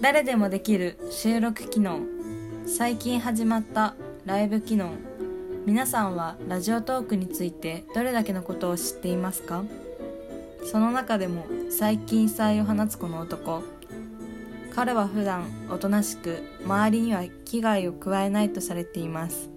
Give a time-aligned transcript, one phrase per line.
[0.00, 2.00] 誰でもできる収録機能。
[2.64, 3.94] 最近始まった
[4.24, 4.92] ライブ機能。
[5.66, 9.62] 皆さんはラジオトークについてどれだけのことを知っていますか？
[10.64, 13.62] その中でも最近才を放つこの男。
[14.74, 19.50] 彼は普段おとなしく周りには危害を加えないとされています。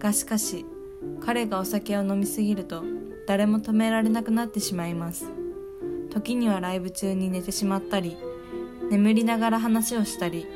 [0.00, 0.66] がしかし
[1.24, 2.82] 彼がお酒を飲みすぎると
[3.28, 5.30] 誰も止められなくなってしまいます。
[6.10, 8.16] 時にはライブ中に寝てしまったり
[8.90, 10.46] 眠りながら話をしたり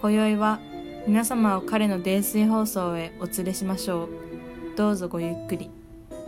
[0.00, 0.60] 今宵は
[1.06, 4.08] 皆様を彼の泥酔放送へお連れしましょう。
[4.76, 5.66] どうぞごゆっくり。
[5.66, 6.22] 大体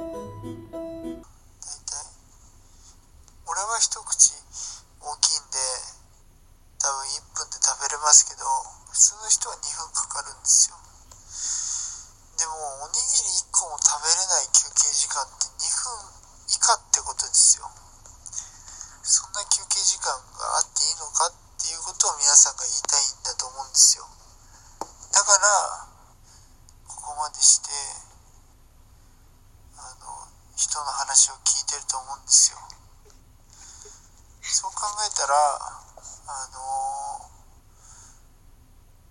[3.46, 4.34] 俺は一口
[4.98, 5.58] 大きいんで
[6.82, 8.42] 多分1分で食べれますけど
[8.91, 10.77] 普通の人は2分かかるんですよ。
[12.38, 12.52] でも
[12.83, 16.02] おにぎり1個も食べれない休憩時間って2分
[16.50, 17.70] 以下ってことですよ。
[19.06, 20.73] そんな休憩時間があって
[22.04, 24.05] ことを皆さんが言いたいんだと思うんですよ。
[25.08, 25.88] だから
[26.84, 27.72] ここまでして
[29.80, 32.60] あの人の話を聞いてると思うんですよ。
[34.44, 37.25] そう考えたらあの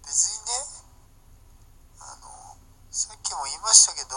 [0.05, 0.53] 別にね
[1.97, 2.29] あの
[2.91, 4.13] さっきも言いましたけど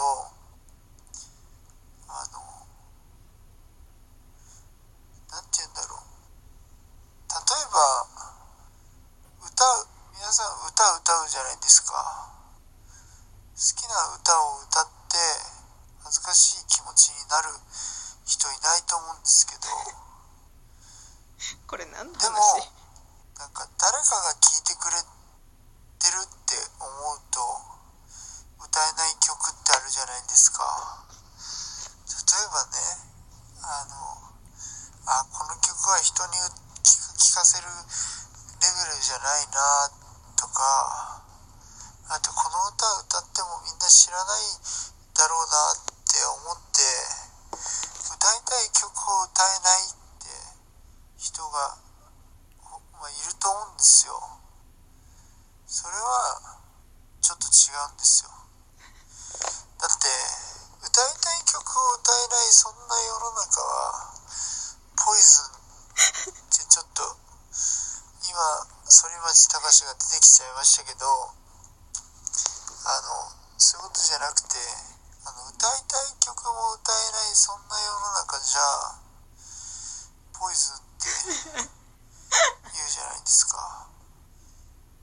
[2.13, 2.45] あの
[5.33, 6.05] なんて言うんだろう
[7.25, 8.37] 例えば
[9.57, 15.17] 歌う皆さん歌歌うじゃないですか好きな歌を歌って
[16.03, 17.53] 恥ずかしい気持ちになる
[18.25, 19.69] 人いないと思うんですけど。
[21.69, 22.71] これ何のでも話
[23.37, 25.05] なんか誰かが聴いてくれて
[26.09, 27.61] るって思うと
[28.57, 31.05] 歌えない曲ってあるじゃないですか。
[32.09, 33.13] 例えばね
[33.61, 34.33] あの
[35.05, 36.39] あこの曲は人に
[36.81, 37.71] 聴く聴かせるレ
[38.73, 39.91] ベルじゃないな
[40.35, 41.21] とか
[42.09, 44.59] あとこの歌歌ってもみんな知らない
[45.13, 47.16] だろうなって思って
[47.51, 50.27] 歌いたい曲を歌えないって
[51.17, 51.77] 人が
[52.97, 54.17] まあ、いると思うんですよ。
[55.69, 56.57] それは
[57.21, 58.33] ちょっと違うんですよ。
[59.77, 60.09] だって
[60.81, 64.17] 歌いたい曲を歌えないそんな世の中は
[64.97, 65.53] ポイズン
[66.33, 67.05] ってちょっと
[68.25, 68.33] 今
[68.89, 71.29] 反町隆史が出てきちゃいましたけどあ
[73.05, 74.57] のそういうことじゃなくて
[75.67, 78.95] 歌いたい曲も歌えないそんな世の中じゃ
[80.31, 81.11] ポイズンって
[82.71, 83.59] 言うじゃないですか。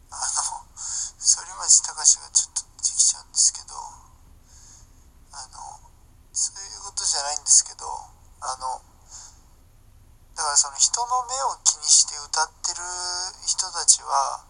[0.09, 0.65] あの
[1.21, 3.77] 反町隆がちょっと出てきちゃうんですけど
[5.37, 5.85] あの
[6.33, 7.85] そういうことじゃないんですけど
[8.41, 8.81] あの
[10.33, 12.81] だからその人の目を気にして歌ってる
[13.45, 14.41] 人たちは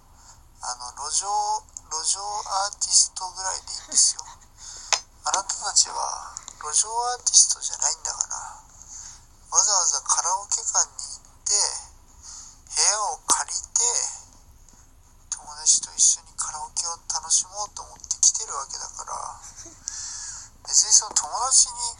[0.62, 1.26] あの路上
[1.90, 4.22] 路上アーティストぐらいでいいんですよ。
[5.24, 11.56] あなたたちは路上アーティストじゃないんだからわざわざカラオケ館に行って
[12.68, 13.80] 部屋を借りて
[15.32, 19.16] 友達と一緒にカラオケを楽しもうと思って来てるわけだから
[20.68, 21.96] 別にその友達に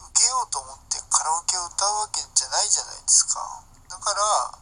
[0.00, 3.36] 受けようと思ってカラオケを歌うわけじゃないじゃないですか。
[3.92, 4.56] だから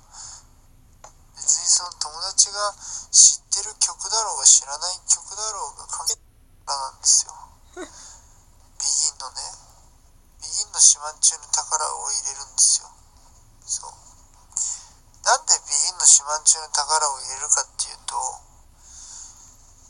[1.38, 2.74] 別にその友達が
[3.14, 6.24] 知ってる曲だろうが知らない曲だろうがかけたら
[6.64, 7.36] なんですよ
[7.76, 9.44] ビギンのね
[10.40, 12.88] ビギンの四万中の宝を入れるんですよ
[13.68, 13.92] そう
[15.28, 18.20] なんでビギンの四万中の宝を入れるかっていうと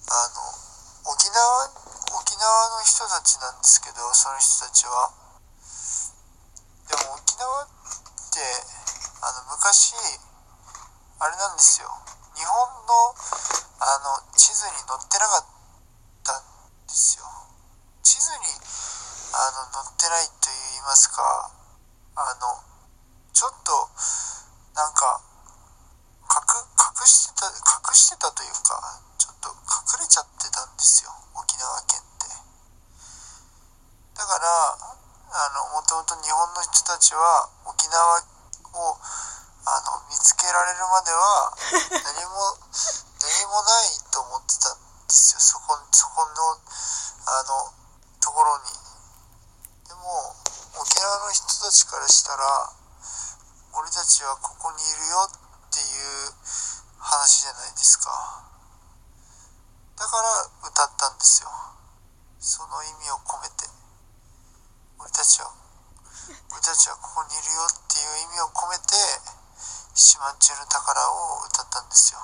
[0.07, 1.67] あの沖縄
[2.15, 5.11] 沖縄の人たちなんですけどその人たちは。
[6.87, 7.67] でも沖縄っ
[8.31, 8.39] て
[9.19, 9.99] あの昔
[11.19, 11.91] あれなんですよ。
[12.39, 12.55] 日本
[12.87, 13.15] の
[13.83, 15.47] あの地図に載ってなかっ
[16.23, 16.43] たん
[16.87, 17.25] ですよ。
[18.03, 18.47] 地図に
[19.35, 21.51] あの載ってないと言いますか
[22.15, 22.63] あの
[23.33, 23.91] ちょっと
[24.77, 25.24] なんか
[27.45, 32.27] 隠隠してたというかちょっと隠れちゃってたんですよ沖縄県って。
[34.17, 34.49] だから
[35.35, 38.19] あのもともと日本の人たちは沖縄
[38.75, 38.99] を
[39.67, 41.53] あの見つけられるまでは
[41.91, 42.57] 何も
[43.21, 45.41] 何もないと思ってたんですよ。
[45.41, 46.59] そこそこの
[47.27, 47.73] あの
[48.21, 48.73] ところに。
[49.89, 50.35] でも
[50.81, 52.73] 沖縄の人たちからしたら
[53.73, 55.44] 俺たちはここにいるよって
[57.25, 58.13] 話じゃないですか。
[59.97, 61.49] だから歌ったんですよ。
[62.37, 63.65] その意味を込めて。
[65.01, 65.49] 俺たちは
[66.53, 68.93] 俺たちはここにいるよっていう意味を込めて
[69.97, 71.01] 四万中の宝
[71.41, 72.21] を歌ったんですよ。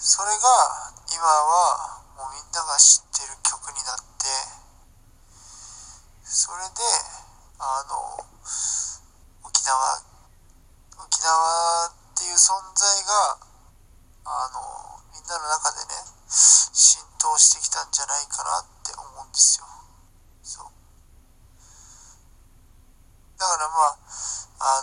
[0.00, 4.32] それが今はもうみんなが知ってる曲になって
[6.24, 6.80] それで
[7.58, 8.24] あの
[9.44, 10.00] 沖縄
[11.04, 13.38] 沖縄っていう存在が
[14.26, 14.58] あの
[15.14, 15.94] みんなの中でね
[16.26, 19.66] 浸透してきたんじゃないかなって思うんですよ
[20.42, 20.66] そう
[23.38, 24.82] だからまあ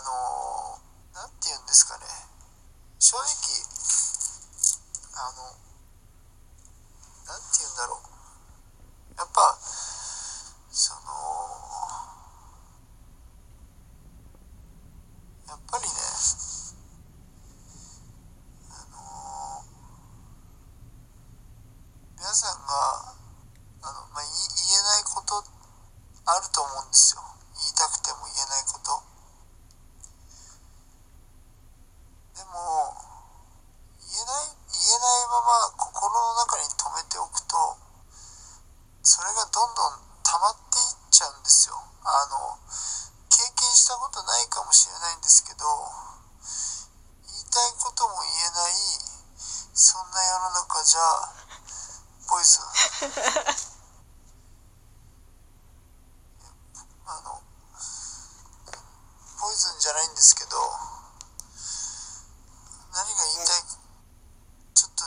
[1.12, 2.08] のなんて言うんですかね
[2.98, 3.28] 正直
[5.26, 5.42] あの
[7.26, 8.06] なんて言うんだろう。
[9.18, 9.58] やっぱ
[10.70, 11.00] その
[15.48, 15.90] やっぱりね
[18.70, 19.64] あの
[22.14, 23.16] 皆さんが
[23.82, 25.42] あの、まあ、言えないこと
[26.28, 27.22] あると思うんですよ
[27.56, 29.02] 言いたくても言えないこと
[32.36, 32.94] でも
[34.06, 37.56] 言えない言えないまま心の中に留めておくと
[39.02, 41.74] それがどんどん溜まっていっちゃうんですよ
[42.04, 42.60] あの
[43.32, 45.64] 経験したことないかもしれないんですけど
[47.24, 48.76] 言いたいことも言えない
[49.72, 51.02] そんな世の中じゃ
[52.28, 52.62] ポイズン
[57.08, 57.42] あの
[59.40, 60.58] ポイズンじゃないんですけど
[62.90, 63.62] 何が言いたい
[64.74, 65.06] ちょっと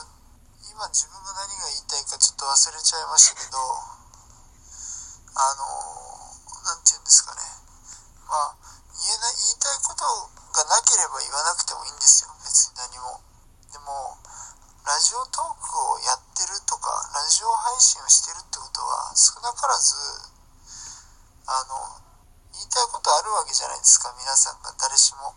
[0.64, 3.60] 今自分が何が言いたいかちょっと忘れちゃいましたけど
[5.36, 5.68] あの
[6.64, 7.44] なんて言うんですかね
[8.32, 8.64] まあ
[8.96, 10.08] 言えない言いたいこと
[10.56, 13.20] がなければ言わなくてもいいんですよ別に何も
[13.76, 14.16] でも
[14.88, 20.00] ラジオトークをやってるとかラジオ配信をしてるってことは少なからず
[21.44, 22.08] あの
[22.56, 24.14] 言いたいことあるわけじゃないですか。
[24.14, 25.34] 皆さんが誰しも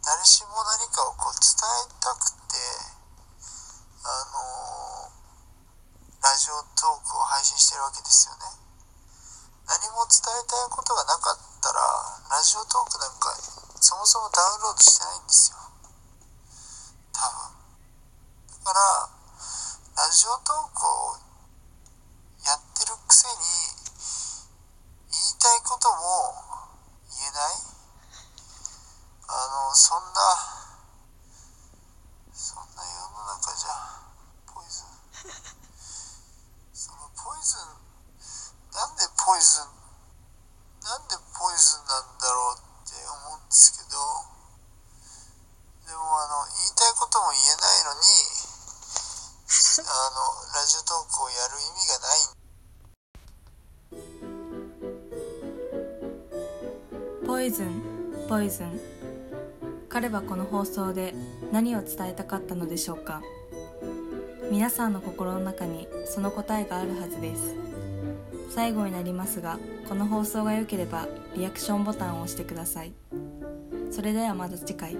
[0.00, 2.56] 誰しも何かをこう伝えたくて
[4.00, 5.12] あの
[6.24, 8.56] ラジオトークを配信してるわけですよね。
[9.68, 13.36] 何も伝えたいことがなかったらラジオトークなんか
[13.82, 15.45] そもそもダウンロードしてないんです
[57.46, 57.80] イズン
[58.28, 58.80] ポイズン
[59.88, 61.14] 彼はこの放送で
[61.52, 63.22] 何を伝えたかったのでしょうか。
[64.50, 67.54] 皆さんの心の中にその答えがあるはずです。
[68.50, 71.06] 最後になりますがこの放送が良ければ
[71.36, 72.92] リアクションボタンを押してください。
[73.92, 74.96] それではまた次回。